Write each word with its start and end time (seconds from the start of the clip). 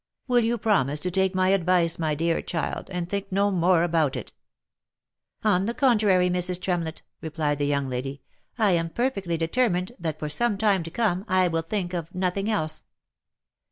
Will 0.27 0.39
you 0.39 0.57
promise 0.57 0.99
to 1.01 1.11
take 1.11 1.35
my 1.35 1.49
advice, 1.49 1.99
my 1.99 2.15
dear 2.15 2.41
child, 2.41 2.89
and 2.89 3.07
think 3.07 3.31
no 3.31 3.51
more 3.51 3.83
about 3.83 4.15
it?"" 4.15 4.33
On 5.53 5.65
the 5.65 5.75
contrary, 5.75 6.27
Mrs. 6.27 6.59
Tremlett," 6.59 7.03
replied 7.21 7.59
the 7.59 7.67
young 7.67 7.87
lady;" 7.87 8.23
I 8.57 8.71
am 8.71 8.89
perfectly 8.89 9.37
determined 9.37 9.91
that 9.99 10.17
for 10.17 10.27
some 10.27 10.57
time 10.57 10.81
to 10.81 10.89
come 10.89 11.23
I 11.27 11.47
will 11.49 11.61
think 11.61 11.93
of 11.93 12.15
nothing 12.15 12.49
else." 12.49 12.81